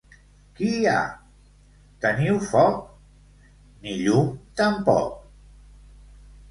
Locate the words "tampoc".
4.63-5.23